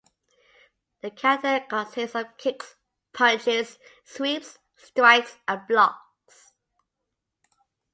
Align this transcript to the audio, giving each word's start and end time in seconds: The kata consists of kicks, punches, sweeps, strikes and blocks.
The 1.03 1.11
kata 1.11 1.63
consists 1.69 2.15
of 2.15 2.35
kicks, 2.39 2.73
punches, 3.13 3.77
sweeps, 4.03 4.57
strikes 4.75 5.37
and 5.47 5.61
blocks. 5.67 6.53